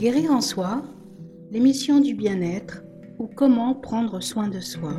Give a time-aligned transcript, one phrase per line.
[0.00, 0.82] Guérir en soi,
[1.50, 2.80] l'émission du bien-être
[3.18, 4.98] ou comment prendre soin de soi.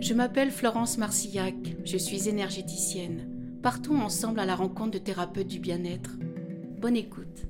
[0.00, 1.54] Je m'appelle Florence Marcillac,
[1.84, 3.28] je suis énergéticienne.
[3.62, 6.12] Partons ensemble à la rencontre de thérapeutes du bien-être.
[6.80, 7.42] Bonne écoute.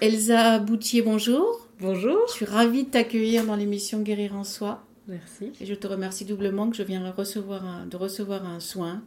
[0.00, 1.68] Elsa Boutier, bonjour.
[1.78, 2.18] Bonjour.
[2.26, 4.84] Je suis ravie de t'accueillir dans l'émission Guérir en soi.
[5.06, 5.52] Merci.
[5.60, 9.04] Et je te remercie doublement que je viens recevoir un, de recevoir un soin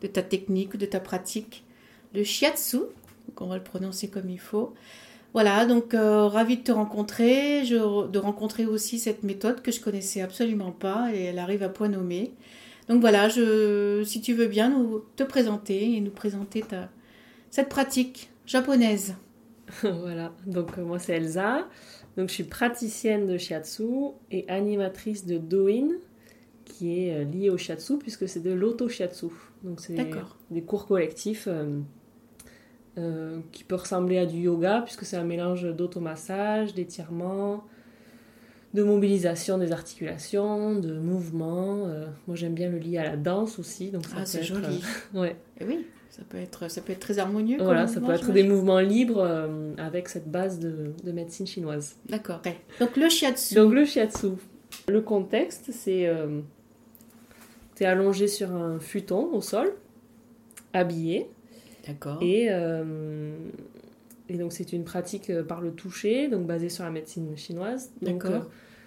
[0.00, 1.62] de ta technique, de ta pratique,
[2.14, 2.78] le shiatsu,
[3.28, 4.74] donc on va le prononcer comme il faut.
[5.32, 9.80] Voilà, donc euh, ravie de te rencontrer, je, de rencontrer aussi cette méthode que je
[9.80, 12.32] connaissais absolument pas et elle arrive à point nommé.
[12.88, 16.88] Donc voilà, je, si tu veux bien nous te présenter et nous présenter ta,
[17.50, 19.14] cette pratique japonaise.
[19.82, 21.66] voilà, donc euh, moi c'est Elsa,
[22.16, 25.88] donc je suis praticienne de shiatsu et animatrice de Doin,
[26.64, 29.26] qui est euh, lié au shiatsu puisque c'est de l'auto-shiatsu.
[29.62, 29.96] Donc c'est
[30.50, 31.80] des cours collectifs euh,
[32.98, 37.64] euh, qui peut ressembler à du yoga puisque c'est un mélange d'automassage, d'étirement,
[38.72, 41.86] de mobilisation des articulations, de mouvements.
[41.86, 44.82] Euh, moi j'aime bien le lier à la danse aussi, donc ça Ah, c'est joli.
[45.14, 45.36] euh, ouais.
[45.60, 47.58] Et oui, ça peut être, ça peut être très harmonieux.
[47.60, 51.46] Voilà, ça mouvement, peut être des mouvements libres euh, avec cette base de, de médecine
[51.46, 51.96] chinoise.
[52.08, 52.42] D'accord.
[52.80, 53.54] Donc le shiatsu.
[53.54, 54.28] Donc le shiatsu.
[54.88, 56.40] Le contexte, c'est euh,
[57.76, 59.72] t'es allongé sur un futon au sol,
[60.72, 61.28] habillé,
[61.86, 62.18] D'accord.
[62.22, 63.36] et, euh,
[64.28, 67.92] et donc c'est une pratique euh, par le toucher, donc basée sur la médecine chinoise.
[68.00, 68.30] D'accord.
[68.32, 68.40] euh,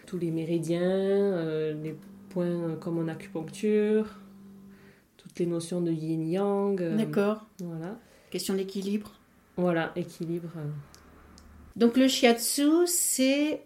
[0.06, 1.96] tous les méridiens, les
[2.30, 4.08] points comme en acupuncture,
[5.18, 6.82] toutes les notions de yin-yang.
[6.96, 7.46] D'accord.
[7.60, 8.00] Voilà.
[8.32, 9.14] Question d'équilibre.
[9.58, 10.50] Voilà, équilibre.
[11.76, 13.64] Donc le shiatsu, c'est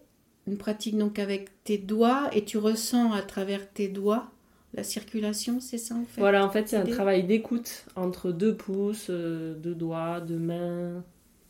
[0.47, 4.31] une pratique donc avec tes doigts et tu ressens à travers tes doigts
[4.73, 8.55] la circulation, c'est ça en fait Voilà, en fait, c'est un travail d'écoute entre deux
[8.55, 11.03] pouces, euh, deux doigts, deux mains,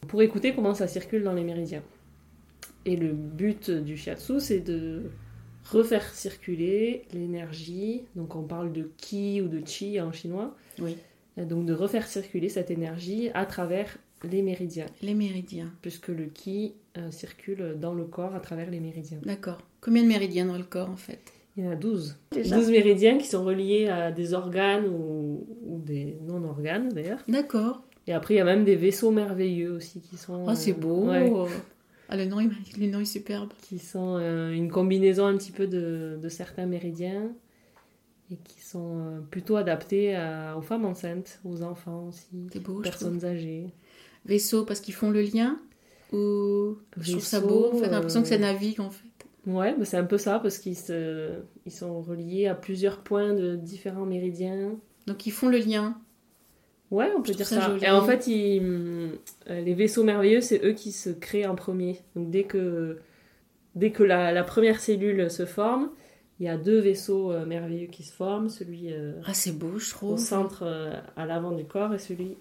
[0.08, 1.83] pour écouter comment ça circule dans les méridiens.
[2.86, 5.03] Et le but du shiatsu, c'est de
[5.66, 8.03] refaire circuler l'énergie.
[8.16, 10.56] Donc, on parle de ki ou de chi en chinois.
[10.79, 10.97] Oui.
[11.38, 15.72] Donc, de refaire circuler cette énergie à travers les méridiens, Les méridiens.
[15.81, 19.19] puisque le ki euh, circule dans le corps à travers les méridiens.
[19.24, 19.59] D'accord.
[19.79, 21.34] Combien de méridiens dans le corps en fait?
[21.61, 22.17] Il y en a 12.
[22.31, 27.19] Déjà 12 méridiens qui sont reliés à des organes ou, ou des non-organes d'ailleurs.
[27.27, 27.83] D'accord.
[28.07, 30.45] Et après, il y a même des vaisseaux merveilleux aussi qui sont.
[30.47, 31.05] Oh, c'est euh, beau.
[31.07, 31.31] ouais,
[32.09, 33.50] Ah, le nom, il- le nom est superbe.
[33.61, 37.31] qui sont euh, une combinaison un petit peu de, de certains méridiens
[38.31, 42.81] et qui sont euh, plutôt adaptés à- aux femmes enceintes, aux enfants aussi, beau, aux
[42.81, 43.67] personnes âgées.
[44.25, 45.59] Vaisseau parce qu'ils font le lien
[46.11, 48.89] ou je trouve ça Vaisseau, beau en fait, j'ai l'impression euh, que ça navigue en
[48.89, 49.07] fait.
[49.47, 51.31] Ouais, bah, c'est un peu ça parce qu'ils se,
[51.66, 54.75] ils sont reliés à plusieurs points de différents méridiens.
[55.07, 55.97] Donc ils font le lien.
[56.91, 57.75] Ouais, on peut dire ça.
[57.81, 58.62] Et en fait, ils,
[59.50, 62.00] euh, les vaisseaux merveilleux, c'est eux qui se créent en premier.
[62.16, 63.00] Donc dès que,
[63.75, 65.90] dès que la, la première cellule se forme,
[66.40, 69.80] il y a deux vaisseaux euh, merveilleux qui se forment, celui euh, Ah, c'est beau,
[69.80, 70.13] je trouve.
[70.13, 72.35] au centre euh, à l'avant du corps et celui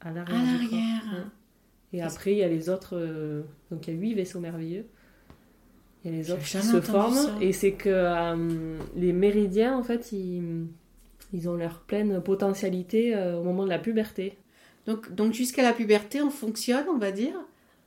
[0.00, 0.36] à À l'arrière.
[0.36, 0.60] corps.
[0.70, 1.30] l'arrière.
[1.94, 2.94] Et après, il y a les autres.
[3.70, 4.84] donc il y a huit vaisseaux merveilleux.
[6.10, 7.14] Les autres qui se forment.
[7.14, 7.34] ça.
[7.40, 10.66] Et c'est que euh, les méridiens, en fait, ils,
[11.32, 14.36] ils ont leur pleine potentialité euh, au moment de la puberté.
[14.86, 17.34] Donc, donc jusqu'à la puberté, on fonctionne, on va dire,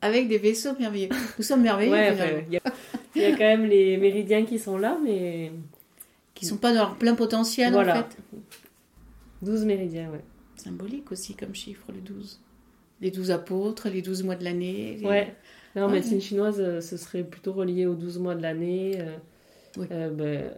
[0.01, 1.09] avec des vaisseaux merveilleux.
[1.37, 2.13] Nous sommes merveilleux, Ouais,
[2.47, 2.61] il y, a-
[3.15, 5.51] il y a quand même les méridiens qui sont là, mais
[6.33, 7.93] qui sont pas dans leur plein potentiel, Voilà.
[7.93, 8.17] en fait.
[9.41, 10.23] 12 méridiens, ouais.
[10.55, 12.39] Symbolique aussi comme chiffre, le 12.
[13.01, 14.97] Les 12 apôtres, les 12 mois de l'année.
[14.99, 15.35] les- Ouais.
[15.75, 18.93] Là, en Ouais, médecine chinoise, euh, ce serait plutôt relié aux 12 mois de l'année,
[18.99, 19.15] euh,
[19.77, 19.87] Oui.
[19.91, 20.51] euh, ben,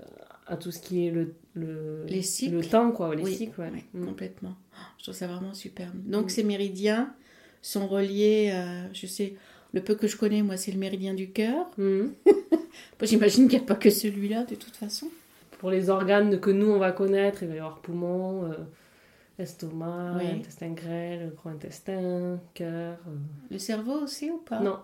[0.47, 2.55] à tout ce qui est le, le, Les cycles.
[2.55, 3.69] le temps, quoi, les Oui, cycles, ouais.
[3.71, 4.05] ouais, Mm.
[4.05, 4.55] complètement.
[4.73, 5.93] Oh, Je trouve ça vraiment superbe.
[6.05, 6.29] Donc Mm.
[6.29, 7.13] ces méridiens
[7.61, 9.35] sont reliés, euh, je sais,
[9.73, 11.67] le peu que je connais, moi, c'est le méridien du cœur.
[11.77, 12.07] Mm.
[13.03, 15.07] J'imagine qu'il n'y a pas que celui-là, de toute façon.
[15.59, 18.55] Pour les organes que nous, on va connaître, il va y avoir poumon, euh,
[19.39, 20.27] estomac, Oui.
[20.27, 22.97] intestin grêle, gros intestin, cœur.
[23.07, 23.15] euh.
[23.49, 24.59] Le cerveau aussi ou pas?
[24.59, 24.79] Non,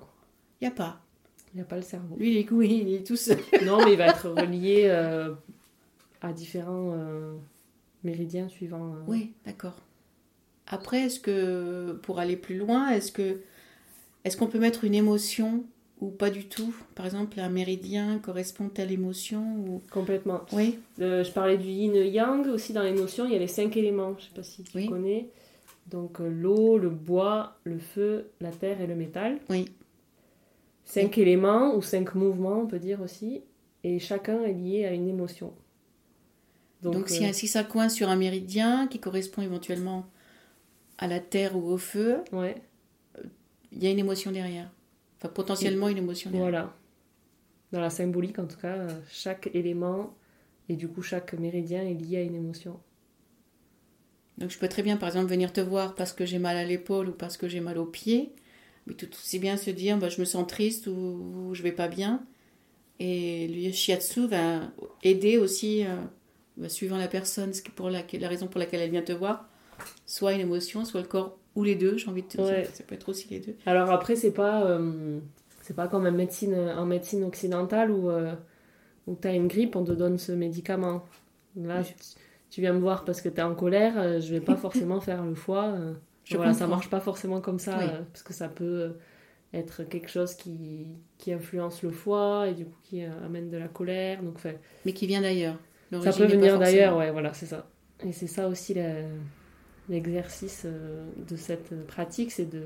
[0.62, 1.02] Il n'y a pas.
[1.54, 2.16] il n'y a pas le cerveau.
[2.18, 3.40] Lui, il est, oui, il est tout seul.
[3.66, 5.34] non, mais il va être relié euh,
[6.22, 7.34] à différents euh,
[8.04, 8.94] méridiens suivants.
[8.96, 9.04] euh.
[9.08, 9.78] Oui, d'accord.
[10.68, 13.40] Après, est-ce que, pour aller plus loin, est-ce que
[14.26, 15.64] est-ce qu'on peut mettre une émotion
[16.02, 16.76] ou pas du tout?
[16.94, 19.82] Par exemple, un méridien correspond à telle émotion ou...
[19.92, 20.42] Complètement.
[20.52, 23.48] Oui, je parlais du yin et yang aussi dans les notions, il y a les
[23.48, 24.88] cinq éléments, je sais pas si tu Oui.
[24.88, 25.30] connais.
[25.88, 29.40] Donc l'eau, le bois, le feu, la terre et le métal.
[29.50, 29.72] oui,
[30.90, 33.44] Cinq éléments ou cinq mouvements, on peut dire aussi,
[33.84, 35.54] et chacun est lié à une émotion.
[36.82, 40.08] Donc, si, euh, si ça coince sur un méridien qui correspond éventuellement
[40.98, 42.56] à la terre ou au feu, ouais.
[43.72, 44.72] il y a une émotion derrière.
[45.18, 46.50] Enfin, potentiellement une émotion derrière.
[46.50, 46.76] Voilà.
[47.72, 50.16] Dans la symbolique, en tout cas, euh, chaque élément
[50.70, 52.80] et du coup chaque méridien est lié à une émotion.
[54.40, 56.64] Donc je peux très bien, par exemple, venir te voir parce que j'ai mal à
[56.64, 58.34] l'épaule ou parce que j'ai mal au pied.
[58.88, 61.72] Mais tout aussi bien se dire, bah, je me sens triste ou, ou je vais
[61.72, 62.24] pas bien.
[63.00, 64.62] Et le shiatsu va
[65.04, 65.96] aider aussi, euh,
[66.58, 69.14] bah, suivant la personne, ce qui- pour la, la raison pour laquelle elle vient te
[69.14, 69.48] voir,
[70.06, 72.46] soit une émotion, soit le corps, ou les deux, j'ai envie de te dire.
[72.46, 72.70] Ouais.
[72.74, 73.56] Ça peut être aussi les deux.
[73.66, 75.20] Alors après, c'est pas, euh,
[75.62, 78.34] c'est pas comme en médecine, en médecine occidentale où, euh,
[79.08, 81.06] où tu as une grippe, on te donne ce médicament.
[81.56, 81.86] Là, Oui.
[81.88, 81.94] tu,
[82.50, 85.24] tu viens me voir parce que tu es en colère, je vais pas forcément faire
[85.24, 85.76] le foie.
[86.30, 86.76] Je voilà, ça comprends.
[86.76, 87.86] marche pas forcément comme ça, Oui.
[87.86, 88.94] euh, parce que ça peut
[89.54, 90.86] être quelque chose qui,
[91.18, 94.22] qui influence le foie et du coup qui euh, amène de la colère.
[94.22, 94.52] Donc, enfin,
[94.86, 95.56] Mais qui vient d'ailleurs.
[96.02, 97.68] ça peut venir d'ailleurs, ouais, voilà, c'est ça.
[98.06, 98.76] Et c'est ça aussi
[99.90, 102.64] l'exercice euh, de cette pratique, c'est de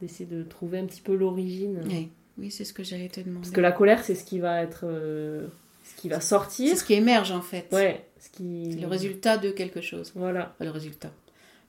[0.00, 1.82] d'essayer de trouver un petit peu l'origine.
[1.84, 3.40] Oui, oui c'est ce que j'allais te demander.
[3.40, 5.46] Parce que la colère, c'est ce qui va être, euh,
[5.84, 6.70] ce qui va sortir.
[6.70, 7.66] C'est ce qui émerge en fait.
[7.72, 8.78] Ouais, ce qui.
[8.80, 10.10] Le résultat de quelque chose.
[10.14, 10.52] Voilà.
[10.54, 11.12] Enfin, le résultat.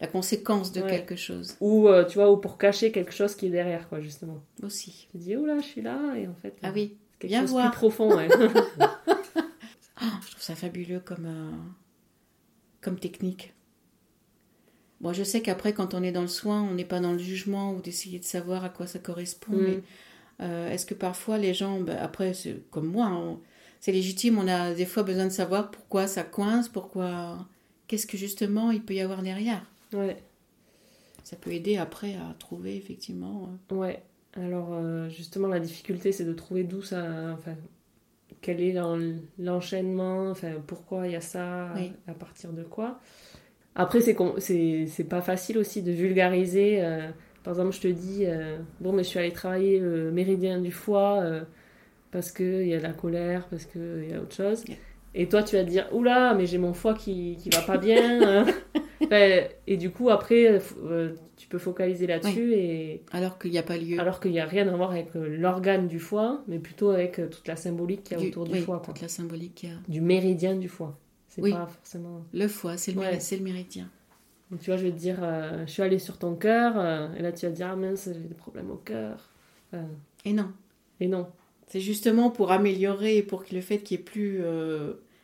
[0.01, 0.89] La conséquence de Ouais.
[0.89, 4.01] quelque chose Ou euh, tu vois, ou pour cacher quelque chose qui est derrière, quoi,
[4.01, 4.43] justement.
[4.63, 5.07] aussi.
[5.11, 6.57] Tu dis, oh là, je suis là, et en fait.
[6.63, 7.69] Ah euh, oui, quelque viens chose voir.
[7.71, 8.27] plus profond, ouais.
[10.03, 11.51] Ah, je trouve ça fabuleux comme, euh,
[12.81, 13.53] comme technique.
[14.99, 17.17] Bon, je sais qu'après, quand on est dans le soin, on n'est pas dans le
[17.19, 19.53] jugement ou d'essayer de savoir à quoi ça correspond.
[19.53, 19.61] Mm.
[19.63, 19.79] Mais
[20.41, 22.33] euh, est-ce que parfois les gens, ben, après,
[22.71, 23.39] comme moi, on-
[23.79, 27.47] c'est légitime, on a des fois besoin de savoir pourquoi ça coince, pourquoi.
[27.87, 30.17] Qu'est-ce que justement il peut y avoir derrière ouais.
[31.23, 33.49] Ça peut aider après à trouver effectivement.
[33.71, 34.01] euh, Ouais.
[34.33, 37.05] Alors, euh, justement, la difficulté, c'est de trouver d'où ça.
[37.33, 37.55] Enfin,
[38.41, 38.97] quel est l'en-
[39.37, 41.91] l'enchaînement, enfin, pourquoi il y a ça, Oui.
[42.07, 42.99] à partir de quoi.
[43.75, 46.83] Après, c'est c'est c'est pas facile aussi de vulgariser.
[46.83, 47.09] euh,
[47.43, 50.71] par exemple, je te dis, euh, bon, mais je suis allée travailler le méridien du
[50.71, 51.23] foie
[52.11, 54.63] parce qu'il y a de la colère, parce qu'il y a autre chose.
[54.67, 54.77] Yeah.
[55.15, 57.77] Et toi, tu vas te dire, oula, mais j'ai mon foie qui, qui va pas
[57.77, 58.45] bien.
[59.11, 63.63] Enfin, et du coup, après, euh, tu peux focaliser là-dessus et Alors qu'il n'y a
[63.63, 63.99] pas lieu.
[63.99, 67.19] alors qu'il n'y a rien à voir avec euh, l'organe du foie, mais plutôt avec
[67.19, 68.93] euh, toute la symbolique qu'il y a Du- autour du oui, foie, quoi.
[68.93, 69.75] toute la symbolique qu'il y a.
[69.89, 70.97] Du méridien du foie.
[71.27, 71.51] C'est Oui.
[71.51, 72.23] pas forcément.
[72.33, 73.17] Le foie, c'est le, Ouais.
[73.17, 73.89] méri- le méridien.
[74.49, 77.07] Donc, tu vois, je vais te dire, euh, je suis allée sur ton cœur, euh,
[77.17, 79.29] et là tu vas te dire, ah mince, j'ai des problèmes au cœur.
[80.25, 80.51] Et non.
[81.01, 81.27] et non.
[81.67, 84.41] C'est justement pour améliorer et pour que le fait qu'il n'y ait plus.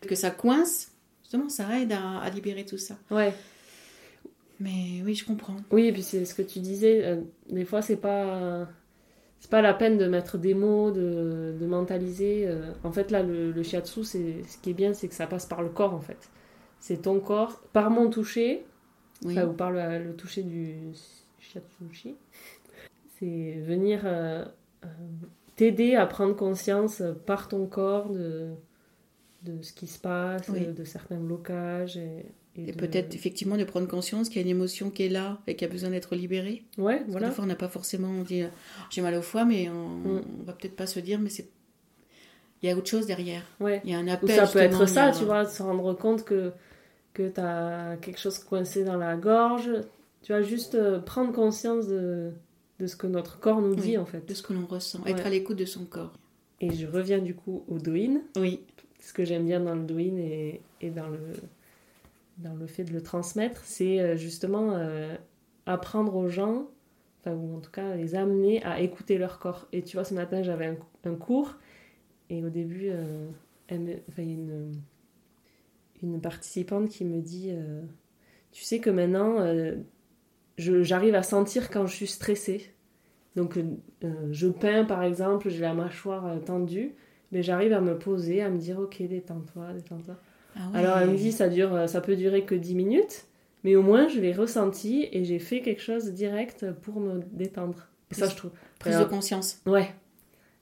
[0.01, 0.91] que ça coince,
[1.23, 2.97] justement, ça aide à, à libérer tout ça.
[3.11, 3.33] Ouais.
[4.59, 5.57] Mais oui, je comprends.
[5.71, 8.67] Oui, et puis c'est ce que tu disais, euh, des fois c'est pas.
[9.39, 12.47] C'est pas la peine de mettre des mots, de, de mentaliser.
[12.47, 12.71] euh.
[12.83, 15.45] En fait, là, le, le shiatsu, c'est, ce qui est bien, c'est que ça passe
[15.45, 16.31] par le corps, en fait.
[16.79, 18.65] C'est ton corps, par mon toucher,
[19.23, 19.33] Oui.
[19.37, 20.77] Enfin, ou par le, le toucher du
[21.39, 22.15] shiatsushi.
[23.19, 24.43] C'est venir euh,
[24.85, 24.87] euh,
[25.55, 28.49] t'aider à prendre conscience par ton corps de,
[29.43, 30.65] de ce qui se passe, Oui.
[30.65, 31.97] de certains blocages.
[31.97, 32.25] Et,
[32.57, 35.09] et Et de- peut-être effectivement de prendre conscience qu'il y a une émotion qui est
[35.09, 36.63] là et qui a besoin d'être libérée.
[36.77, 37.27] Ouais, Parce que voilà.
[37.29, 38.23] Des fois, on n'a pas forcément.
[38.23, 38.47] Dit euh,
[38.89, 40.21] j'ai mal au foie, mais on, Mm.
[40.41, 41.47] on va peut-être pas se dire, mais c'est.
[42.63, 43.43] Il y a autre chose derrière.
[43.59, 43.81] Ouais.
[43.85, 44.31] Il y a un Ou appel.
[44.35, 46.51] ça peut être ça, tu vois, de se rendre compte que,
[47.13, 49.69] que tu as quelque chose coincé dans la gorge.
[50.23, 52.31] Tu vas juste euh, prendre conscience de,
[52.79, 53.97] de ce que notre corps nous dit, Oui.
[53.99, 54.27] en fait.
[54.27, 54.99] De ce que l'on ressent.
[55.03, 55.11] Ouais.
[55.11, 56.17] Être à l'écoute de son corps.
[56.59, 58.21] Et je reviens du coup au doin.
[58.37, 58.61] Oui.
[58.99, 61.19] ce que j'aime bien dans le doin et, et dans, le,
[62.37, 65.15] dans le fait de le transmettre, c'est euh, justement euh,
[65.65, 66.67] apprendre aux gens,
[67.19, 69.67] enfin, ou en tout cas les amener à écouter leur corps.
[69.71, 71.57] Et tu vois, ce matin, j'avais un, cours,
[72.29, 73.29] et au début, euh,
[73.67, 74.71] elle une,
[76.01, 77.81] une participante qui me dit euh,
[78.51, 79.37] Tu sais que maintenant,
[80.57, 82.73] j'arrive à sentir quand je suis stressée.
[83.35, 83.59] Donc,
[84.31, 86.95] je peins par exemple, j'ai la mâchoire tendue
[87.31, 90.15] mais j'arrive à me poser, à me dire ok détends-toi, détends-toi.
[90.55, 90.79] Ah ouais.
[90.79, 93.25] Alors elle me dit ça dure, euh, ça peut durer que 10 minutes,
[93.63, 97.87] mais au moins je l'ai ressenti et j'ai fait quelque chose direct pour me détendre.
[98.11, 98.51] Et ça je trouve.
[98.79, 99.59] Prise Alors, de conscience.
[99.65, 99.89] Ouais.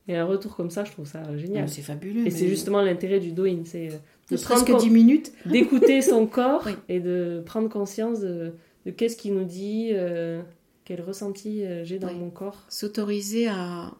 [0.07, 1.67] Et un retour comme ça, je trouve ça génial.
[1.69, 2.21] C'est fabuleux.
[2.21, 3.91] et mais- c'est justement l'intérêt du doing, c'est euh,
[4.31, 5.31] de serait-ce prendre que con- 10 minutes.
[5.45, 6.73] d'écouter son corps Oui.
[6.89, 8.53] et de prendre conscience de,
[8.85, 10.41] de qu'est-ce qu'il nous dit, euh,
[10.83, 12.15] quel ressenti euh, j'ai dans Oui.
[12.19, 12.65] mon corps.
[12.69, 13.91] S'autoriser à,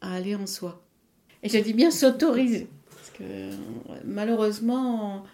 [0.00, 0.82] à aller en soi.
[1.42, 2.68] Et je dis bien s'autoriser.
[3.20, 3.52] Euh,
[4.04, 5.24] malheureusement,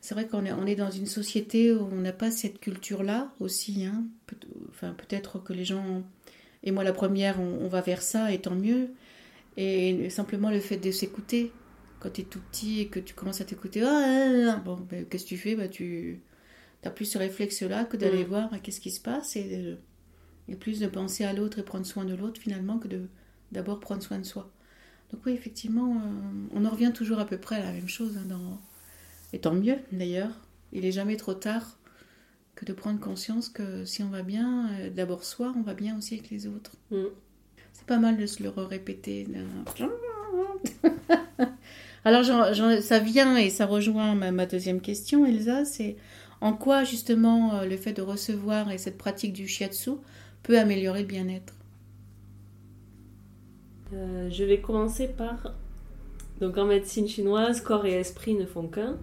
[0.00, 3.32] c'est vrai qu'on est, on est dans une société où on n'a pas cette culture-là
[3.40, 3.84] aussi.
[3.86, 4.04] hein.
[4.26, 4.36] Peut-
[4.70, 6.02] enfin, peut-être que les gens,
[6.64, 8.90] et moi la première, on, on va vers ça, et tant mieux.
[9.56, 11.52] Et simplement le fait de s'écouter.
[12.00, 14.76] Quand tu es tout petit et que tu commences à t'écouter, ah, ah, ah, bon,
[14.90, 15.56] ben, qu'est-ce que tu fais?
[15.56, 16.20] Bah, Tu
[16.84, 18.28] n'as plus ce réflexe-là que d'aller Mm.
[18.28, 19.36] voir ah, qu'est-ce qui se passe?
[19.36, 19.76] Et
[20.48, 23.08] Et plus de penser à l'autre et prendre soin de l'autre finalement que de
[23.52, 24.50] d'abord prendre soin de soi.
[25.12, 28.16] Donc oui, effectivement, euh, on en revient toujours à peu près à la même chose.
[28.16, 28.60] hein, dans...
[29.32, 30.30] Et tant mieux d'ailleurs.
[30.72, 31.78] Il est jamais trop tard
[32.54, 35.96] que de prendre conscience que si on va bien, euh, d'abord soi, on va bien
[35.96, 36.72] aussi avec les autres.
[36.90, 37.04] Mm.
[37.72, 39.26] C'est pas mal de se le répéter.
[42.04, 42.24] Alors
[42.82, 45.96] ça vient et ça rejoint ma, ma deuxième question, Elsa, c'est
[46.40, 49.90] en quoi justement euh, le fait de recevoir et cette pratique du shiatsu
[50.42, 51.54] peut améliorer le bien-être?
[53.92, 55.54] Euh, je vais commencer par.
[56.40, 58.96] Donc en médecine chinoise, corps et esprit ne font qu'un.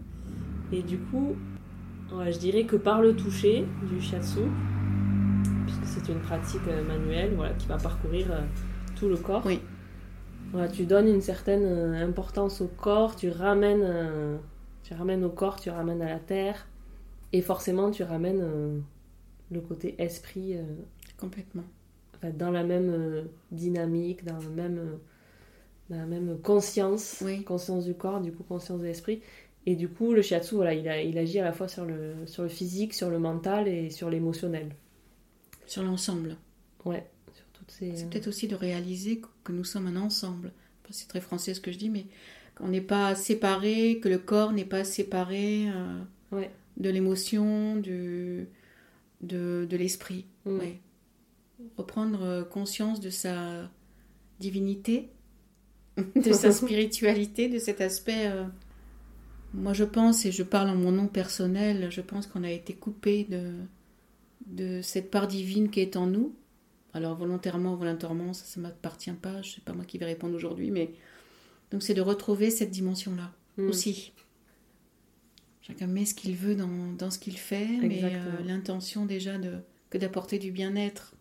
[0.71, 1.35] Et du coup,
[2.13, 4.39] ouais, je dirais que par le toucher du shiatsu,
[5.65, 8.41] puisque c'est une pratique euh, manuelle voilà, qui va parcourir euh,
[8.95, 9.59] tout le corps, Oui.
[10.51, 14.39] voilà, tu donnes une certaine euh, importance au corps, tu ramènes,
[14.83, 16.67] tu ramènes au corps, tu ramènes à la terre,
[17.31, 18.83] et forcément tu ramènes
[19.51, 20.55] le côté esprit.
[21.17, 21.63] Complètement.
[22.23, 24.95] Enfin, dans la même euh, dynamique, dans, le même, euh,
[25.89, 27.43] dans la même conscience, Oui.
[27.43, 29.21] conscience du corps, du coup conscience de l'esprit.
[29.65, 32.15] Et du coup, le shiatsu, voilà, il, a- il agit à la fois sur le,
[32.25, 34.75] sur le physique, sur le mental et sur l'émotionnel.
[35.65, 36.35] Sur l'ensemble.
[36.85, 37.95] Ouais, sur toutes ces...
[37.95, 40.51] C'est peut-être aussi de réaliser que- nous sommes un ensemble.
[40.89, 42.05] C'est très français ce que je dis, mais
[42.55, 46.01] qu'on n'est pas séparé, que le corps n'est pas séparé euh,
[46.33, 46.51] Ouais.
[46.77, 48.47] de l'émotion, du,
[49.21, 50.25] de, de l'esprit.
[50.45, 50.57] Mm.
[50.59, 50.79] Ouais.
[51.77, 53.69] Reprendre euh, conscience de sa
[54.39, 55.09] divinité,
[56.15, 58.27] de sa spiritualité, de cet aspect.
[58.27, 58.45] euh,
[59.53, 62.73] moi, je pense, et je parle en mon nom personnel, je pense qu'on a été
[62.73, 63.51] coupé de,
[64.47, 66.35] de cette part divine qui est en nous.
[66.93, 70.71] Alors, volontairement volontairement, ça ne m'appartient pas, je sais pas moi qui vais répondre aujourd'hui,
[70.71, 70.93] mais.
[71.71, 73.67] Donc, c'est de retrouver cette dimension-là Mm.
[73.69, 74.11] aussi.
[75.61, 79.59] Chacun met ce qu'il veut dans, dans ce qu'il fait, mais euh, l'intention déjà de,
[79.89, 81.13] que d'apporter du bien-être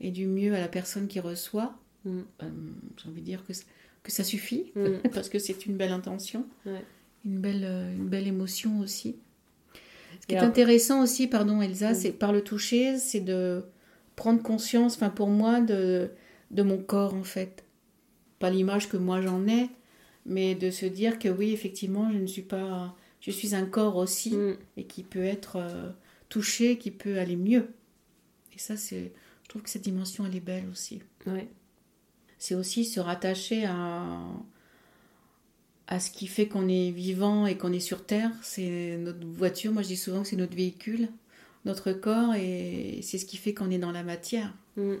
[0.00, 1.74] et du mieux à la personne qui reçoit,
[2.04, 2.20] Mm.
[2.42, 2.50] euh,
[3.02, 3.52] j'ai envie de dire que,
[4.02, 4.98] que ça suffit, Mm.
[5.14, 6.84] parce que c'est une belle intention, Ouais.
[7.24, 9.16] une, belle, euh, une belle émotion aussi.
[10.20, 11.94] Ce qui Et est intéressant aussi, pardon Elsa, Mm.
[11.94, 13.62] c'est par le toucher, c'est de
[14.16, 16.10] prendre conscience, enfin pour moi, de,
[16.50, 17.64] de mon corps en fait.
[18.38, 19.70] Pas l'image que moi j'en ai,
[20.26, 22.94] mais de se dire que oui, effectivement, je ne suis pas...
[23.20, 24.36] Je suis un corps aussi
[24.76, 25.90] et qui peut être euh,
[26.28, 27.68] touché, qui peut aller mieux.
[28.54, 29.12] Et ça, c'est...
[29.44, 31.48] Je trouve que cette dimension, elle est belle aussi Ouais.
[32.38, 34.18] c'est aussi se rattacher à,
[35.86, 38.30] à ce qui fait qu'on est vivant et qu'on est sur Terre.
[38.42, 41.08] C'est notre voiture, moi je dis souvent que c'est notre véhicule,
[41.64, 44.52] notre corps, et c'est ce qui fait qu'on est dans la matière.
[44.76, 44.94] Mm.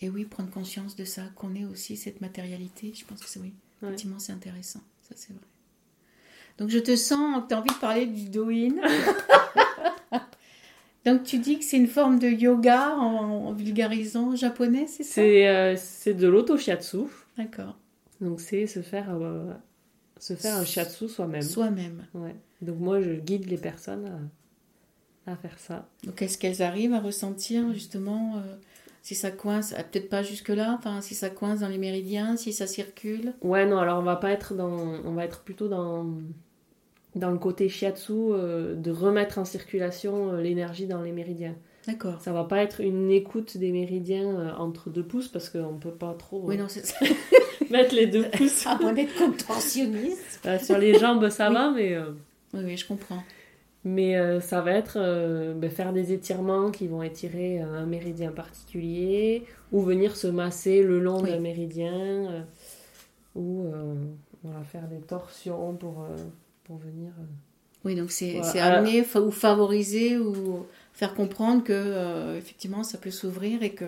[0.00, 3.40] Et oui, prendre conscience de ça, qu'on est aussi cette matérialité, je pense que c'est
[3.40, 3.52] oui.
[3.82, 3.88] Ouais.
[3.88, 5.42] Effectivement, c'est intéressant, ça c'est vrai.
[6.58, 8.74] Donc je te sens que tu as envie de parler du Doin.
[11.04, 15.14] Donc tu dis que c'est une forme de yoga en, en vulgarisant japonais, c'est ça?
[15.14, 16.98] C'est euh, c'est de l'auto-shiatsu.
[17.36, 17.76] D'accord.
[18.20, 19.52] Donc c'est se faire, euh,
[20.18, 21.42] se faire un shiatsu soi-même.
[21.42, 22.06] Soi-même.
[22.14, 22.34] Ouais.
[22.60, 24.30] Donc moi, je guide les personnes
[25.26, 25.88] à, à faire ça.
[26.04, 28.56] Donc est-ce qu'elles arrivent à ressentir justement euh,
[29.02, 32.52] si ça coince, ah, peut-être pas jusque-là, enfin si ça coince dans les méridiens, si
[32.52, 33.32] ça circule?
[33.40, 34.70] Ouais, non, alors on va pas être dans.
[35.04, 36.06] On va être plutôt dans.
[37.14, 41.54] Dans le côté shiatsu, euh, de remettre en circulation euh, l'énergie dans les méridiens.
[41.86, 42.20] D'accord.
[42.20, 45.90] Ça va pas être une écoute des méridiens euh, entre deux pouces parce qu'on peut
[45.90, 46.66] pas trop Oui, non,
[47.70, 48.66] mettre les deux pouces.
[48.66, 50.46] À moins d'être contorsionniste.
[50.62, 51.54] Sur les jambes, ça Oui.
[51.54, 51.98] va, mais,
[52.52, 53.22] Oui, oui, je comprends.
[53.84, 54.98] mais ça va être
[55.54, 61.00] ben, faire des étirements qui vont étirer un méridien particulier ou venir se masser le
[61.00, 61.30] long Oui.
[61.30, 62.44] d'un méridien
[63.34, 63.64] ou
[64.44, 66.06] voilà, faire des torsions pour,
[66.68, 67.12] pour venir.
[67.18, 67.24] euh,
[67.84, 68.76] Oui, donc c'est Voilà.
[68.78, 73.86] amener fa- ou favoriser ou faire comprendre que euh, effectivement ça peut s'ouvrir et que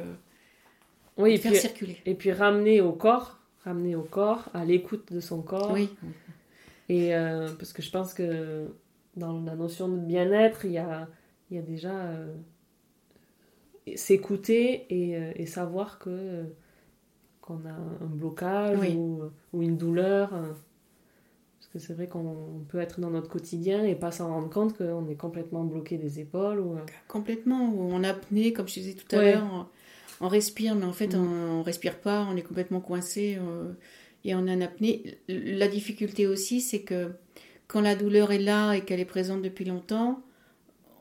[1.16, 1.98] Oui, et faire puis, circuler.
[2.06, 5.72] et puis ramener au corps, ramener au corps, à l'écoute de son corps.
[5.72, 5.90] Oui,
[6.88, 8.66] Et euh, parce que je pense que
[9.16, 11.06] dans la notion de bien-être, il y a,
[11.50, 12.34] il y a déjà euh,
[13.96, 16.44] s'écouter et, euh, et savoir que euh,
[17.40, 18.94] qu'on a un blocage Oui.
[18.94, 19.22] ou,
[19.52, 20.32] ou une douleur.
[21.72, 25.08] Que c'est vrai qu'on peut être dans notre quotidien et pas s'en rendre compte qu'on
[25.08, 26.58] est complètement bloqué des épaules.
[26.60, 27.70] Ou, euh, complètement.
[27.72, 29.32] Ou en apnée, comme je disais tout à Ouais.
[29.32, 29.46] l'heure,
[30.20, 31.18] on, on respire, mais en fait Mm.
[31.20, 33.72] on, on respire pas, on est complètement coincé euh,
[34.24, 35.18] et on est en apnée.
[35.28, 37.12] La difficulté aussi, c'est que
[37.68, 40.20] quand la douleur est là et qu'elle est présente depuis longtemps,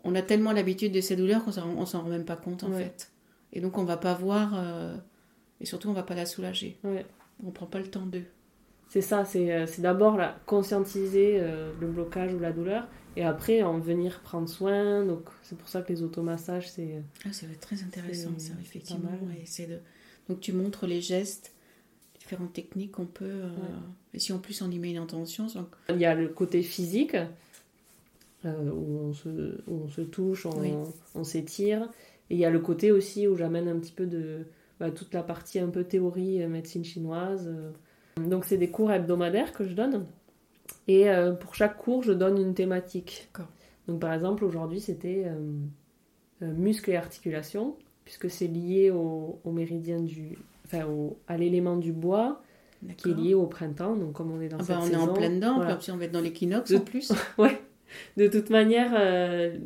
[0.03, 2.63] on a tellement l'habitude de ces douleurs qu'on s'en on s'en rend même pas compte
[2.63, 2.83] en Ouais.
[2.83, 3.11] fait.
[3.53, 4.95] Et donc on va pas voir, euh,
[5.59, 6.77] et surtout on va pas la soulager.
[6.83, 7.05] ouais.
[7.43, 8.25] On prend pas le temps d'eux.
[8.89, 13.79] C'est ça, c'est euh, d'abord conscientiser euh, le blocage ou la douleur et après en
[13.79, 15.05] venir prendre soin.
[15.05, 18.53] Donc c'est pour ça que les automassages, c'est Ah, ça va être très intéressant, ça,
[18.61, 19.09] effectivement.
[19.59, 19.77] et de...
[20.27, 21.53] Donc tu montres les gestes,
[22.19, 23.25] différentes techniques qu'on peut...
[23.25, 23.79] euh, Ouais.
[24.15, 25.67] Et si en plus on y met une intention, donc...
[25.89, 27.15] Il y a le côté physique,
[28.45, 29.29] euh, où, on se,
[29.67, 30.73] où on se touche, on, Oui.
[31.15, 31.89] on s'étire.
[32.29, 34.45] Et il y a le côté aussi où j'amène un petit peu de
[34.79, 37.47] bah, toute la partie un peu théorie euh, médecine chinoise.
[37.47, 37.71] euh.
[38.27, 40.05] Donc c'est des cours hebdomadaires que je donne.
[40.87, 43.29] Et euh, pour chaque cours, je donne une thématique.
[43.87, 45.33] Donc par exemple, aujourd'hui, c'était euh,
[46.43, 50.37] euh, muscles et articulations, puisque c'est lié au, au méridien du...
[50.65, 52.41] Enfin, au- à l'élément du bois,
[52.97, 53.95] qui est lié au printemps.
[53.95, 55.75] Donc comme on est dans Ah cette bah, on est en plein dedans, voilà.
[55.75, 57.11] puis on va être dans l'équinoxe De- en plus.
[57.37, 57.59] Ouais.
[58.17, 59.57] De toute manière, euh,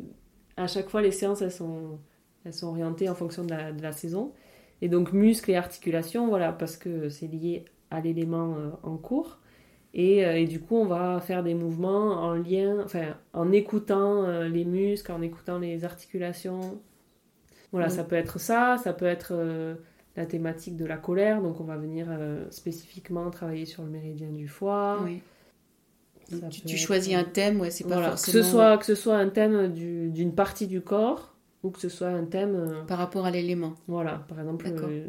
[0.56, 1.98] à chaque fois, les séances, elles sont,
[2.46, 4.32] elles sont orientées en fonction de la, de la saison.
[4.80, 9.38] Et donc, muscles et articulations, voilà, parce que c'est lié à l'élément euh, en cours.
[9.94, 14.24] Et, euh, et du coup, on va faire des mouvements en lien, enfin, en écoutant
[14.24, 16.80] euh, les muscles, en écoutant les articulations.
[17.72, 17.90] Voilà, Mm.
[17.90, 19.32] ça peut être ça, ça peut être
[20.16, 21.42] la thématique de la colère.
[21.42, 25.00] Donc, on va venir euh, spécifiquement travailler sur le méridien du foie.
[25.04, 25.20] Oui.
[26.28, 28.78] Tu, peut tu être- choisis un thème, ouais, c'est pas Voilà, forcément que, ce soit,
[28.78, 32.24] que ce soit un thème du- d'une partie du corps ou que ce soit un
[32.24, 32.54] thème.
[32.56, 33.74] euh, par rapport à l'élément.
[33.88, 35.08] voilà, par exemple, euh,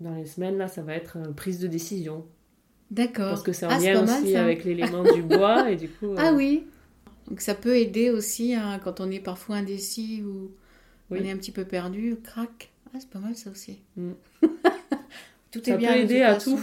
[0.00, 2.26] dans les semaines, là, ça va être euh, prise de décision.
[2.90, 3.28] D'accord.
[3.30, 4.42] Parce que c'est en Ah, c'est lien mal, aussi ça.
[4.42, 6.06] avec l'élément du bois et du coup.
[6.12, 6.64] euh, Ah oui.
[7.28, 10.50] Donc ça peut aider aussi hein, quand on est parfois indécis ou
[11.10, 11.18] Oui.
[11.20, 12.70] on est un petit peu perdu, crac.
[12.92, 13.78] Ah, c'est pas mal ça aussi.
[13.96, 14.10] Mm.
[15.52, 15.92] tout Ça est bien.
[15.92, 16.56] peut de aider à façon.
[16.56, 16.62] tout.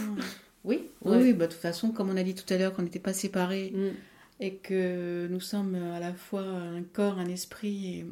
[0.66, 1.18] Oui, oui, Ouais.
[1.24, 3.14] oui, bah, de toute façon, comme on a dit tout à l'heure, qu'on n'était pas
[3.14, 8.06] séparés mm, et que nous sommes à la fois un corps, un esprit et,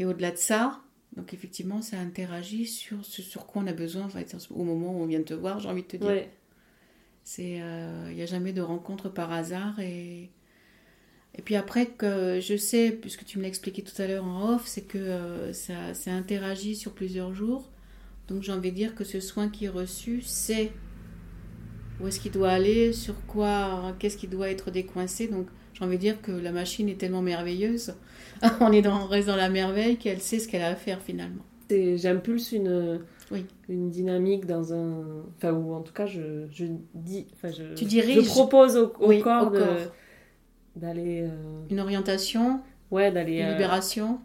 [0.00, 0.80] et au-delà de ça.
[1.16, 4.92] Donc effectivement, ça interagit sur ce sur quoi on a besoin en fait, au moment
[4.92, 6.06] où on vient de te voir, j'ai envie de te dire.
[6.08, 6.30] ouais.
[7.24, 7.60] C'est,
[8.08, 9.78] il n'y a jamais de rencontre par hasard.
[9.80, 10.30] Et,
[11.34, 14.54] et puis après, que je sais, puisque tu me l'as expliqué tout à l'heure en
[14.54, 17.70] off, c'est que euh, ça, ça interagit sur plusieurs jours.
[18.28, 20.72] Donc j'ai envie de dire que ce soin qui est reçu, c'est
[22.00, 25.28] où est-ce qu'il doit aller, sur quoi, qu'est-ce qui doit être décoincé.
[25.28, 27.94] Donc j'ai envie de dire que la machine est tellement merveilleuse.
[28.60, 31.00] on, est dans, on reste dans la merveille qu'elle sait ce qu'elle a à faire
[31.02, 31.42] finalement.
[31.70, 33.44] J'impulse une, Oui.
[33.68, 35.04] une dynamique dans un.
[35.36, 36.64] Enfin, ou en tout cas, je, je
[36.94, 37.26] dis.
[37.34, 38.24] Enfin, je, Tu diriges.
[38.24, 39.52] Je propose au, au Oui, corps
[40.76, 41.22] d'aller.
[41.22, 41.28] euh,
[41.70, 42.60] Une orientation,
[42.90, 43.38] ouais, d'aller.
[43.40, 44.20] une euh, libération.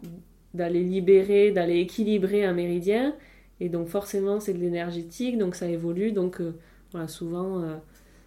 [0.54, 3.14] d'aller libérer, d'aller équilibrer un méridien.
[3.60, 6.12] Et donc forcément, c'est de l'énergétique, donc ça évolue.
[6.12, 6.54] Donc euh,
[6.92, 7.62] voilà, souvent,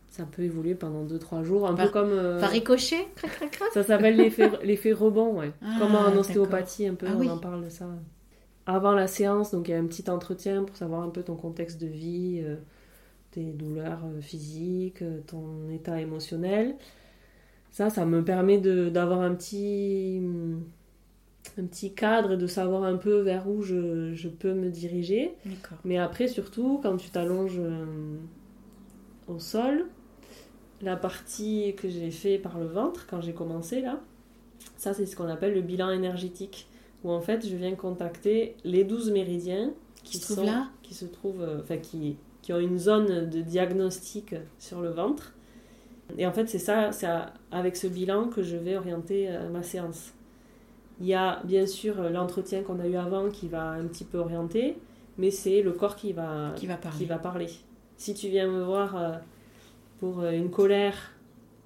[0.10, 2.10] ça peut évoluer pendant 2-3 jours, un Par- peu comme...
[2.12, 3.70] euh, Par ricochet, crac, crac, crac.
[3.74, 5.52] ça s'appelle l'effet rebond, ouais.
[5.62, 7.30] Ah, comme en ostéopathie, un peu, Ah on oui.
[7.30, 7.88] en parle de ça.
[8.66, 11.36] Avant la séance, donc il y a un petit entretien pour savoir un peu ton
[11.36, 12.56] contexte de vie, euh,
[13.32, 16.76] tes douleurs euh, physiques, euh, ton état émotionnel.
[17.72, 20.22] Ça, ça me permet d'avoir un petit,
[21.60, 25.34] un petit cadre et de savoir un peu vers où je, je peux me diriger.
[25.86, 27.62] Mais après, surtout, quand tu t'allonges
[29.28, 29.86] au sol,
[30.82, 34.00] la partie que j'ai fait par le ventre, quand j'ai commencé là,
[34.78, 36.68] ça c'est ce qu'on appelle le bilan énergétique,
[37.04, 39.72] où en fait je viens contacter les 12 méridiens
[40.04, 42.78] qui, Qui se trouvent sont- là qui se trouvent, euh, enfin qui, qui ont une
[42.78, 45.34] zone de diagnostic sur le ventre.
[46.18, 47.08] Et en fait, c'est ça, c'est
[47.52, 50.14] avec ce bilan que je vais orienter euh, ma séance.
[51.02, 54.18] Il y a bien sûr l'entretien qu'on a eu avant qui va un petit peu
[54.18, 54.78] orienter,
[55.18, 56.98] mais c'est le corps qui va, Qui va parler.
[56.98, 57.48] qui va parler.
[57.98, 59.12] Si tu viens me voir euh,
[60.00, 61.14] pour euh, une colère,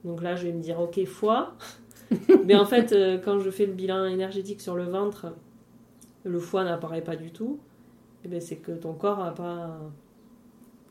[0.04, 1.56] donc là je vais me dire ok foie,
[2.46, 5.34] mais en fait euh, quand je fais le bilan énergétique sur le ventre,
[6.24, 7.60] le foie n'apparaît pas du tout.
[8.24, 9.80] Et ben c'est que ton corps a pas,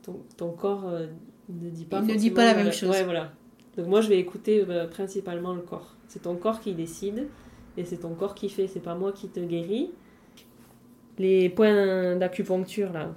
[0.03, 1.07] ton, ton corps euh,
[1.49, 2.01] ne dit pas.
[2.01, 2.89] Il ne dit pas la même chose.
[2.89, 3.31] Ouais voilà.
[3.77, 5.95] Donc moi je vais écouter euh, principalement le corps.
[6.07, 7.27] C'est ton corps qui décide
[7.77, 8.67] et c'est ton corps qui fait.
[8.67, 9.91] C'est pas moi qui te guéris.
[11.17, 13.13] Les points d'acupuncture là,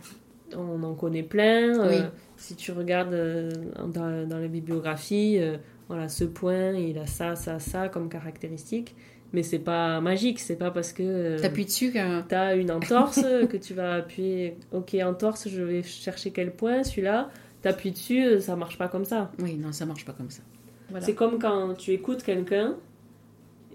[0.57, 1.79] on en connaît plein.
[1.81, 2.03] euh, Oui.
[2.37, 3.51] si tu regardes euh,
[3.93, 5.57] dans, dans la bibliographie, euh,
[5.89, 8.95] voilà, ce point, il a ça, ça, ça comme caractéristique.
[9.33, 12.23] Mais c'est pas magique, c'est pas parce que euh, T'appuies dessus qu'un.
[12.23, 14.57] t'as une entorse que tu vas appuyer.
[14.71, 17.31] Ok, entorse, je vais chercher quel point, celui-là.
[17.61, 19.33] T'appuies dessus, ça marche pas comme ça.
[19.41, 20.43] Oui, non, ça marche pas comme ça.
[20.91, 21.05] Voilà.
[21.05, 22.77] C'est comme quand tu écoutes quelqu'un,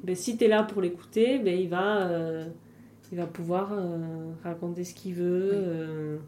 [0.04, 2.46] ben, si tu es là pour l'écouter, ben, il, va, euh,
[3.12, 3.98] il va pouvoir euh,
[4.46, 6.20] raconter ce qu'il veut, Oui.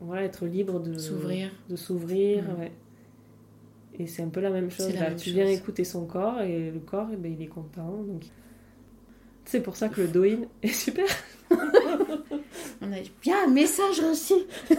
[0.00, 1.50] Voilà, être libre de S'ouvrir.
[1.68, 2.58] De s'ouvrir Mhm.
[2.60, 2.72] ouais.
[3.98, 4.86] Et c'est un peu la même chose.
[4.86, 5.08] C'est la là.
[5.10, 5.34] même tu chose.
[5.34, 8.02] viens écouter son corps et le corps, eh ben, il est content.
[8.02, 8.24] Donc...
[9.44, 11.06] C'est pour ça que le doin est super.
[12.82, 14.34] On a bien un message reçu.
[14.70, 14.76] de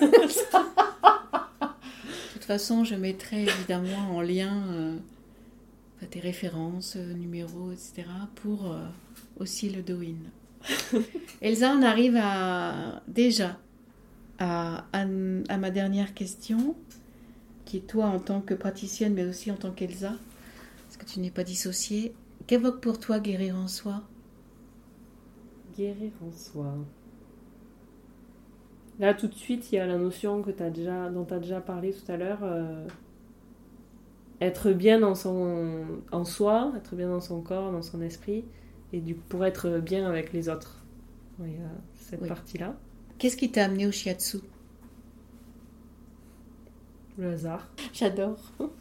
[2.34, 4.96] toute façon, je mettrai évidemment en lien euh,
[6.10, 8.06] tes références, euh, numéros, etc.
[8.36, 8.80] pour euh,
[9.40, 10.16] aussi le Douyin.
[11.42, 13.58] Elsa, on arrive à déjà
[14.42, 15.02] à, à-
[15.50, 16.76] à ma dernière question,
[17.66, 20.14] qui est toi en tant que praticienne, mais aussi en tant qu'Elsa,
[20.88, 22.16] parce que tu n'es pas dissociée.
[22.48, 24.04] Qu'évoque pour toi guérir en soi?
[25.76, 26.88] Guérir en soi.
[29.00, 31.40] Là, tout de suite, il y a la notion que as déjà, dont tu as
[31.40, 32.40] déjà parlé tout à l'heure.
[32.44, 32.88] euh,
[34.42, 38.46] être bien dans son, en soi, être bien dans son corps, dans son esprit,
[38.92, 40.84] et du pour être bien avec les autres.
[41.40, 42.28] Il y a cette Oui.
[42.28, 42.76] partie-là.
[43.22, 44.38] Qu'est-ce qui t'a amené au shiatsu?
[47.20, 47.68] Le hasard.
[47.94, 48.40] J'adore.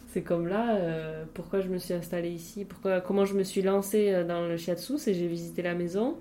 [0.08, 3.60] C'est comme là, euh, pourquoi je me suis installée ici, pourquoi, comment je me suis
[3.60, 6.16] lancée euh, dans le shiatsu, c'est j'ai visité la maison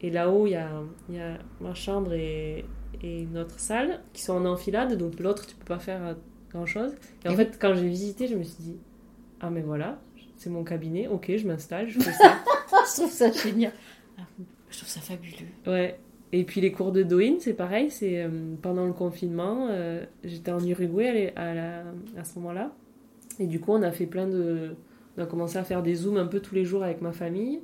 [0.00, 0.70] et là-haut il y a,
[1.10, 2.64] il y a ma chambre et,
[3.02, 6.14] et notre salle qui sont en enfilade, donc l'autre tu peux pas faire euh,
[6.50, 6.94] grand-chose.
[7.26, 8.76] Et en fait quand j'ai visité, je me suis dit
[9.42, 10.00] ah mais voilà,
[10.38, 12.38] c'est mon cabinet, ok je m'installe, je fais ça.
[12.88, 13.72] je trouve ça génial.
[14.16, 14.22] Ah,
[14.70, 15.48] Je trouve ça fabuleux.
[15.66, 16.00] ouais.
[16.32, 18.28] Et puis les cours de Douyin, c'est pareil, c'est euh,
[18.60, 21.84] pendant le confinement, euh, j'étais en Uruguay à, à, la-
[22.18, 22.72] à ce moment-là.
[23.40, 24.74] Et du coup, on a fait plein de.
[25.16, 27.60] On a commencé à faire des zooms un peu tous les jours avec ma famille.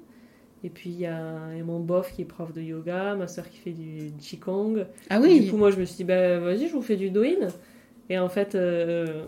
[0.65, 3.15] Et puis, il y, a il y a mon bof qui est prof de yoga,
[3.17, 4.87] ma soeur qui fait du Qigong.
[5.11, 6.97] Ah Et oui, Du coup, moi, je me suis dit, bah, vas-y, je vous fais
[6.97, 7.49] du Douyin.
[8.09, 9.27] Et en fait, euh,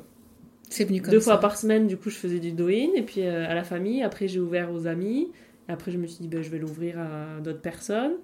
[0.71, 1.33] c'est venu comme deux ça.
[1.33, 2.89] fois par semaine, du coup, je faisais du Douyin.
[2.97, 4.03] Et puis, à la famille.
[4.03, 5.31] Après, j'ai ouvert aux amis.
[5.69, 8.15] Et après, je me suis dit, bah, je vais l'ouvrir à d'autres personnes.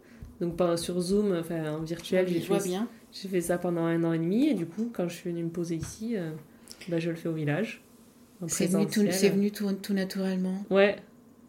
[0.42, 2.88] Donc, sur Zoom, enfin, en virtuel, j'ai fait, bien.
[3.12, 4.48] j'ai fait ça pendant un an et demi.
[4.48, 6.32] Et du coup, quand je suis venue me poser ici, euh,
[6.88, 7.80] bah, je le fais au village.
[8.48, 9.14] C'est venu, tout, présentiel.
[9.14, 10.64] c'est venu tout, tout naturellement.
[10.68, 10.96] Ouais,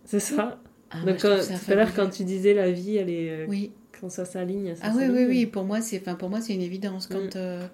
[0.06, 0.60] c'est ça.
[0.92, 3.30] Ah, Donc, trouve quand- ça tout à l'heure, quand tu disais la vie, elle est.
[3.32, 3.72] euh, Oui.
[4.00, 4.76] Quand ça s'aligne.
[4.76, 5.46] ça Ah oui, oui, oui.
[5.48, 7.08] Pour moi, c'est, pour moi, c'est une évidence.
[7.08, 7.30] Quand, Mm.
[7.38, 7.68] euh,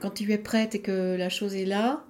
[0.00, 2.04] quand tu es prête et que la chose est là,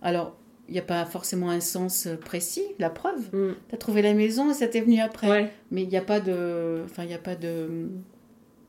[0.00, 3.34] alors, il n'y a pas forcément un sens euh, précis, la preuve.
[3.34, 3.54] Mm.
[3.68, 5.28] Tu as trouvé la maison et ça t'est venu après.
[5.30, 6.82] Ouais, Mais il n'y a pas de.
[6.84, 7.88] Enfin, il n'y a pas de.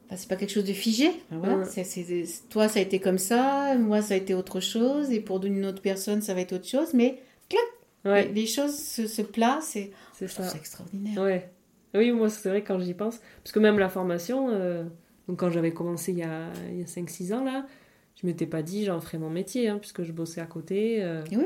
[0.07, 1.07] Enfin, c'est pas quelque chose de figé.
[1.29, 1.57] Enfin, voilà.
[1.59, 1.65] Ouais.
[1.65, 5.11] C'est- c'est- c'est- toi, ça a été comme ça, moi, ça a été autre chose,
[5.11, 6.93] et pour une autre personne, ça va être autre chose.
[6.93, 7.21] Mais
[8.05, 10.43] ouais, les, les choses se, se placent et c'est ça.
[10.43, 11.21] ça extraordinaire.
[11.21, 11.49] Ouais.
[11.95, 13.19] Oui, moi, c'est vrai quand j'y pense.
[13.43, 14.83] Parce que même la formation, euh,
[15.27, 17.65] donc quand j'avais commencé il y a, il y a 5-6 ans, là,
[18.21, 21.03] je m'étais pas dit j'en ferais mon métier, hein, puisque je bossais à côté.
[21.03, 21.37] euh, Oui,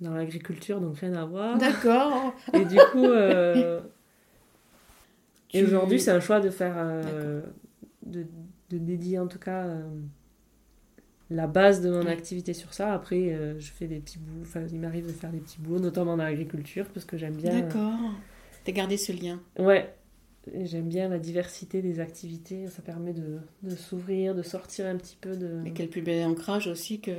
[0.00, 1.56] Dans l'agriculture, donc rien à voir.
[1.58, 2.34] D'accord.
[2.52, 3.04] Et du coup.
[3.04, 3.80] euh,
[5.54, 6.74] Et Tu- aujourd'hui, c'est un choix de faire.
[6.76, 7.40] euh,
[8.04, 8.26] de,
[8.70, 9.64] de dédier en tout cas.
[9.64, 9.82] euh,
[11.30, 12.12] la base de mon Ouais.
[12.12, 12.92] activité sur ça.
[12.94, 14.42] Après, euh, je fais des petits bouts.
[14.42, 17.62] Enfin, il m'arrive de faire des petits bouts, notamment dans l'agriculture, parce que j'aime bien.
[17.62, 17.98] D'accord.
[18.64, 19.40] T'as gardé ce lien.
[19.58, 19.92] Ouais,
[20.54, 22.68] j'aime bien la diversité des activités.
[22.68, 25.64] Ça permet de, de s'ouvrir, de sortir un petit peu de.
[25.66, 27.10] Et quel plus bel ancrage aussi que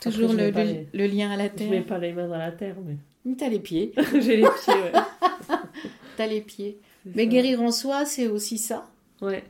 [0.00, 1.86] toujours le, mets pas le- les- le lien à la Je mets terre.
[1.86, 3.92] pas les mains dans la terre, mais Mais T'as les pieds.
[4.20, 4.74] j'ai les pieds.
[4.74, 4.92] Ouais.
[6.16, 6.78] T'as les pieds.
[7.14, 8.86] Mais guérir en soi, c'est aussi ça.
[9.22, 9.44] Ouais.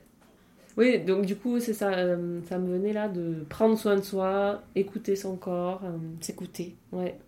[0.77, 1.91] Oui, donc du coup, c'est ça.
[1.93, 5.83] euh, ça me venait là de prendre soin de soi, écouter son corps.
[5.85, 6.77] euh, S'écouter.
[6.93, 7.19] ouais,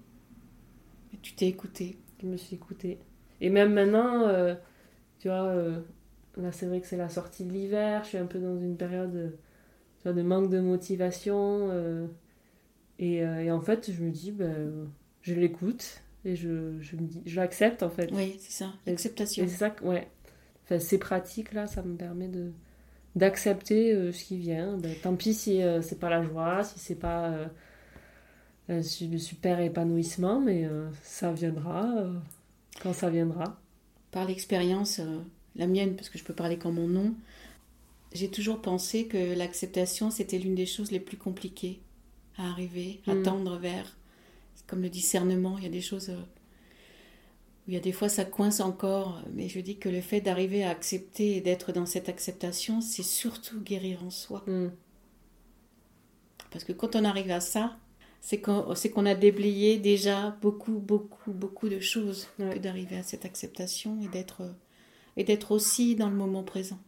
[1.13, 1.97] Et Tu t'es écouté.
[2.23, 2.99] je me suis écoutée.
[3.41, 4.55] Et même maintenant, euh,
[5.19, 5.53] tu vois,
[6.37, 8.77] là c'est vrai que c'est la sortie de l'hiver, je suis un peu dans une
[8.77, 9.37] période
[9.99, 11.69] tu vois, de manque de motivation.
[13.03, 14.89] Euh, et, euh, et en fait, je me dis, ben,
[15.23, 18.11] je l'écoute et je, je, me dis, je l'accepte en fait.
[18.13, 18.73] Oui, c'est ça.
[18.87, 19.45] L'acceptation.
[19.49, 20.09] C'est ça, ouais.
[20.65, 22.53] Enfin, ces pratiques-là, ça me permet de
[23.15, 24.79] d'accepter euh, ce qui vient.
[24.79, 27.47] Ben, tant pis si euh, c'est pas la joie, si c'est pas euh,
[28.69, 32.13] un su- super épanouissement, mais euh, ça viendra euh,
[32.83, 33.61] quand ça viendra.
[34.13, 35.19] Par l'expérience, euh,
[35.57, 37.15] la mienne, parce que je peux parler qu'en mon nom,
[38.15, 41.81] j'ai toujours pensé que l'acceptation, c'était l'une des choses les plus compliquées
[42.39, 43.23] à arriver, à Mm.
[43.23, 43.97] tendre vers.
[44.55, 47.93] C'est comme le discernement, il y a des choses euh, où il y a des
[47.93, 51.73] fois ça coince encore, mais je dis que le fait d'arriver à accepter et d'être
[51.73, 54.43] dans cette acceptation, c'est surtout guérir en soi.
[54.47, 54.69] Mm.
[56.51, 57.77] Parce que quand on arrive à ça,
[58.21, 62.55] c'est qu'on a déblayé déjà beaucoup, beaucoup, beaucoup de choses Ouais.
[62.55, 64.43] que d'arriver à cette acceptation et d'être
[65.17, 66.79] et d'être aussi dans le moment présent.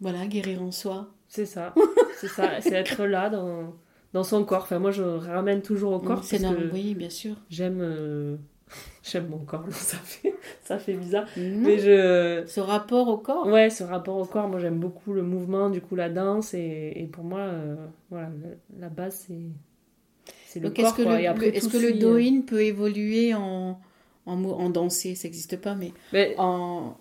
[0.00, 1.12] Voilà, guérir en soi.
[1.28, 1.74] C'est ça,
[2.20, 3.74] c'est ça, c'est être là dans,
[4.12, 4.62] dans son corps.
[4.62, 7.36] Enfin, moi, je ramène toujours au corps c'est parce normal, oui, bien sûr.
[7.50, 8.36] j'aime euh,
[9.02, 9.64] j'aime mon corps.
[9.70, 13.46] Ça fait ça fait bizarre, mais je Ce rapport au corps.
[13.46, 16.92] Ouais, ce rapport au corps, moi j'aime beaucoup le mouvement, du coup la danse, et,
[16.96, 17.76] et pour moi, euh,
[18.10, 18.30] voilà,
[18.78, 19.34] la base c'est
[20.46, 20.96] c'est le Donc est-ce corps.
[20.96, 21.18] que quoi.
[21.20, 22.18] le, après, est-ce que le suit, euh.
[22.18, 23.78] doin peut évoluer en
[24.28, 26.96] en, danser, ça n'existe pas, mais Mais en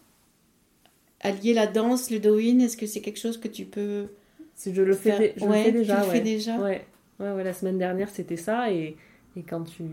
[1.21, 4.07] allier la danse, le doin, est-ce que c'est quelque chose que tu peux
[4.55, 5.95] si je le fais, faire je Ouais, le fais déjà.
[5.95, 6.13] tu le ouais.
[6.13, 6.57] fais déjà?
[6.59, 6.85] Ouais.
[7.19, 8.97] Ouais, ouais, la semaine dernière c'était ça, et,
[9.37, 9.83] Et quand tu.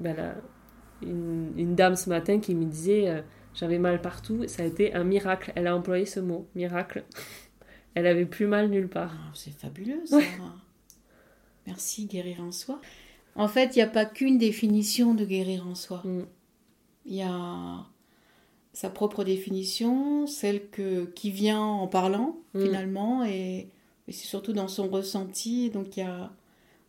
[0.00, 0.34] Ben là,
[1.02, 3.22] une, une dame ce matin qui me disait euh,
[3.54, 5.52] j'avais mal partout, ça a été un miracle.
[5.56, 7.04] Elle a employé ce mot, miracle.
[7.94, 9.12] Elle avait plus mal nulle part.
[9.14, 10.18] Ah, c'est fabuleux ça.
[11.66, 12.80] Merci, guérir en soi.
[13.34, 16.02] En fait, il n'y a pas qu'une définition de guérir en soi.
[16.04, 16.26] Mm.
[17.06, 17.86] Il y a
[18.72, 22.62] sa propre définition, celle que, qui vient en parlant Mm.
[22.62, 23.68] finalement, et,
[24.08, 25.70] et c'est surtout dans son ressenti.
[25.70, 26.30] Donc il y a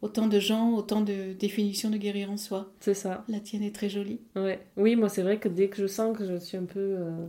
[0.04, 2.72] autant de gens, autant de définitions de guérir en soi.
[2.82, 3.24] C'est ça.
[3.28, 4.20] La tienne est très jolie.
[4.36, 4.60] Ouais.
[4.78, 6.80] Oui, moi, c'est vrai que dès que je sens que je suis un peu.
[6.80, 7.26] euh,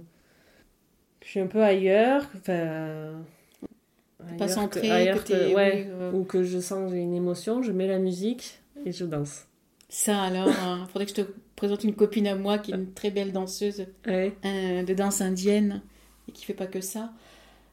[1.23, 3.23] Je suis un peu ailleurs, enfin.
[4.19, 6.95] Pas ailleurs centré, que- ailleurs que t'es- que- ouais, oui, ou que je sens que
[6.97, 9.47] j'ai une émotion, je mets la musique et je danse.
[9.89, 12.93] Ça alors, il faudrait que je te présente une copine à moi qui est une
[12.93, 14.35] très belle danseuse Ouais.
[14.45, 15.83] euh, de danse indienne
[16.29, 17.13] et qui fait pas que ça.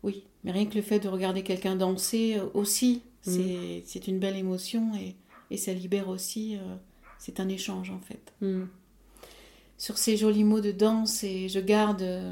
[0.04, 3.02] Oui, mais rien que le fait de regarder quelqu'un danser euh, aussi.
[3.22, 5.16] C'est c'est une belle émotion et,
[5.50, 6.56] et ça libère aussi.
[6.58, 6.76] euh,
[7.20, 8.34] c'est un échange en fait.
[8.42, 8.64] Mm.
[9.78, 12.32] Sur ces jolis mots de danse et je garde euh,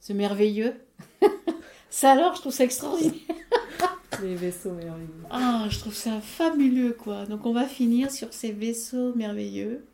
[0.00, 0.74] ce merveilleux.
[1.90, 3.14] ça alors, je trouve ça extraordinaire.
[4.22, 5.08] Les vaisseaux merveilleux.
[5.30, 7.26] Ah, je trouve ça fabuleux, quoi.
[7.26, 9.84] Donc, on va finir sur ces vaisseaux merveilleux.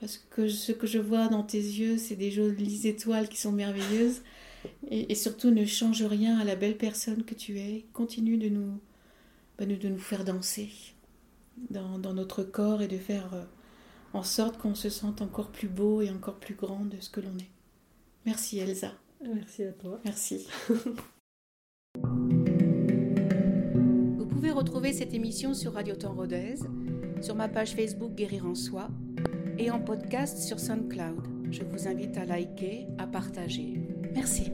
[0.00, 3.50] Parce que ce que je vois dans tes yeux, c'est des jolies étoiles qui sont
[3.52, 4.22] merveilleuses.
[4.90, 7.86] Et, et surtout, ne change rien à la belle personne que tu es.
[7.94, 8.78] Continue de nous,
[9.66, 10.70] de de nous faire danser
[11.70, 13.44] dans, dans notre corps et de faire euh,
[14.12, 17.20] en sorte qu'on se sente encore plus beau et encore plus grand de ce que
[17.20, 17.50] l'on est.
[18.26, 18.92] Merci, Elsa.
[19.22, 20.00] Merci à toi.
[20.04, 20.46] Merci.
[24.16, 26.56] Vous pouvez retrouver cette émission sur Radio Temps Rodez,
[27.20, 28.88] sur ma page Facebook Guérir en Soi
[29.58, 31.26] et en podcast sur SoundCloud.
[31.50, 33.80] Je vous invite à liker, à partager.
[34.14, 34.52] Merci.